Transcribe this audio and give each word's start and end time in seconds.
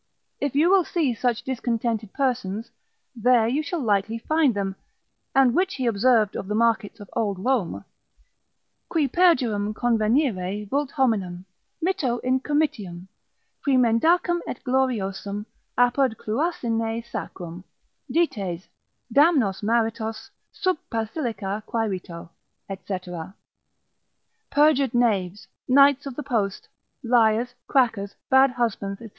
If 0.39 0.55
you 0.55 0.71
will 0.71 0.83
see 0.83 1.13
such 1.13 1.43
discontented 1.43 2.11
persons, 2.11 2.71
there 3.15 3.47
you 3.47 3.61
shall 3.61 3.81
likely 3.83 4.17
find 4.17 4.51
them. 4.55 4.75
And 5.35 5.53
which 5.53 5.75
he 5.75 5.85
observed 5.85 6.35
of 6.35 6.47
the 6.47 6.55
markets 6.55 6.99
of 6.99 7.07
old 7.13 7.37
Rome, 7.37 7.85
Qui 8.89 9.07
perjurum 9.07 9.75
convenire 9.75 10.65
vult 10.67 10.89
hominem, 10.93 11.45
mitto 11.83 12.17
in 12.23 12.39
Comitium; 12.39 13.09
Qui 13.63 13.77
mendacem 13.77 14.39
et 14.47 14.59
gloriosum, 14.63 15.45
apud 15.77 16.15
Cluasinae 16.15 17.05
sacrum; 17.05 17.63
Dites, 18.11 18.67
damnosos 19.13 19.61
maritos, 19.61 20.31
sub 20.51 20.77
basilica 20.89 21.61
quaerito, 21.67 22.27
&c. 22.67 22.99
Perjured 24.49 24.95
knaves, 24.95 25.47
knights 25.67 26.07
of 26.07 26.15
the 26.15 26.23
post, 26.23 26.67
liars, 27.03 27.53
crackers, 27.67 28.15
bad 28.31 28.49
husbands, 28.53 28.97
&c. 28.97 29.09